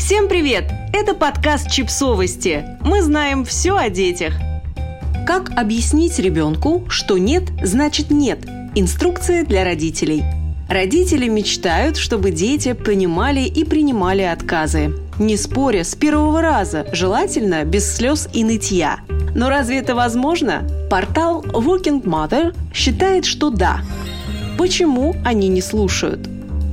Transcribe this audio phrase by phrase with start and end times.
[0.00, 0.64] Всем привет!
[0.94, 2.64] Это подкаст «Чипсовости».
[2.82, 4.32] Мы знаем все о детях.
[5.26, 8.38] Как объяснить ребенку, что нет значит нет?
[8.74, 10.24] Инструкция для родителей.
[10.70, 14.94] Родители мечтают, чтобы дети понимали и принимали отказы.
[15.18, 19.00] Не споря, с первого раза, желательно без слез и нытья.
[19.34, 20.66] Но разве это возможно?
[20.88, 23.82] Портал Working Mother считает, что да.
[24.56, 26.29] Почему они не слушают?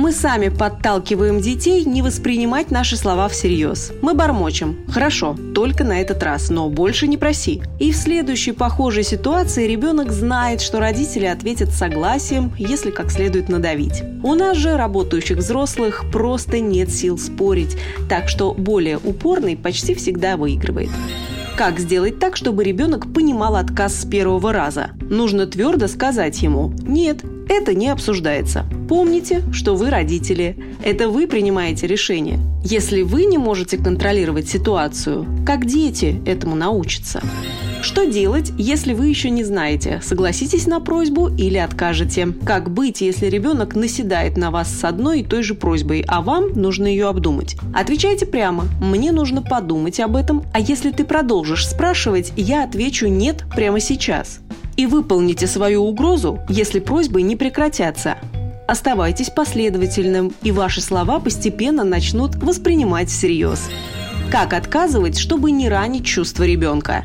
[0.00, 3.92] Мы сами подталкиваем детей не воспринимать наши слова всерьез.
[4.00, 4.78] Мы бормочем.
[4.88, 7.60] Хорошо, только на этот раз, но больше не проси.
[7.78, 14.02] И в следующей похожей ситуации ребенок знает, что родители ответят согласием, если как следует надавить.
[14.22, 17.76] У нас же, работающих взрослых, просто нет сил спорить,
[18.08, 20.88] так что более упорный почти всегда выигрывает.
[21.58, 24.92] Как сделать так, чтобы ребенок понимал отказ с первого раза?
[25.02, 28.64] Нужно твердо сказать ему «нет, это не обсуждается.
[28.88, 30.56] Помните, что вы родители.
[30.84, 32.38] Это вы принимаете решение.
[32.62, 37.20] Если вы не можете контролировать ситуацию, как дети этому научатся?
[37.82, 42.28] Что делать, если вы еще не знаете, согласитесь на просьбу или откажете?
[42.44, 46.52] Как быть, если ребенок наседает на вас с одной и той же просьбой, а вам
[46.54, 47.56] нужно ее обдумать?
[47.74, 48.66] Отвечайте прямо.
[48.80, 54.40] Мне нужно подумать об этом, а если ты продолжишь спрашивать, я отвечу «нет» прямо сейчас
[54.80, 58.16] и выполните свою угрозу, если просьбы не прекратятся.
[58.66, 63.68] Оставайтесь последовательным, и ваши слова постепенно начнут воспринимать всерьез.
[64.30, 67.04] Как отказывать, чтобы не ранить чувства ребенка?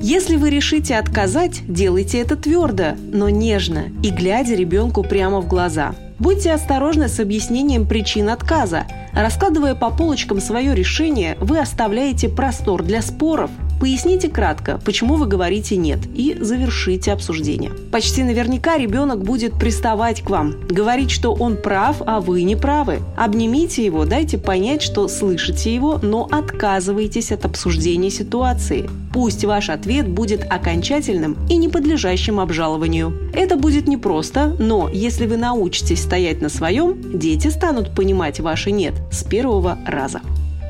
[0.00, 5.94] Если вы решите отказать, делайте это твердо, но нежно и глядя ребенку прямо в глаза.
[6.18, 8.86] Будьте осторожны с объяснением причин отказа.
[9.12, 15.76] Раскладывая по полочкам свое решение, вы оставляете простор для споров, Поясните кратко, почему вы говорите
[15.76, 17.72] «нет» и завершите обсуждение.
[17.90, 23.00] Почти наверняка ребенок будет приставать к вам, говорить, что он прав, а вы не правы.
[23.16, 28.88] Обнимите его, дайте понять, что слышите его, но отказывайтесь от обсуждения ситуации.
[29.12, 33.32] Пусть ваш ответ будет окончательным и не подлежащим обжалованию.
[33.34, 38.94] Это будет непросто, но если вы научитесь стоять на своем, дети станут понимать ваше «нет»
[39.10, 40.20] с первого раза.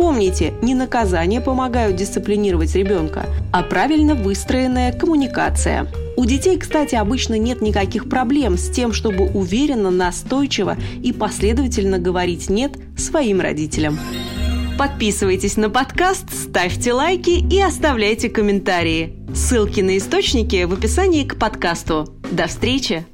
[0.00, 5.88] Помните, не наказания помогают дисциплинировать ребенка, а правильно выстроенная коммуникация.
[6.16, 12.48] У детей, кстати, обычно нет никаких проблем с тем, чтобы уверенно, настойчиво и последовательно говорить
[12.48, 13.98] «нет» своим родителям.
[14.78, 19.14] Подписывайтесь на подкаст, ставьте лайки и оставляйте комментарии.
[19.34, 22.08] Ссылки на источники в описании к подкасту.
[22.32, 23.04] До встречи!